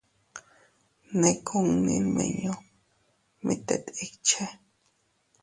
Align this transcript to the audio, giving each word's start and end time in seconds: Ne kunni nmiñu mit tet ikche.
Ne 1.19 1.29
kunni 1.47 1.95
nmiñu 2.05 2.53
mit 3.45 3.59
tet 3.67 3.83
ikche. 4.05 4.43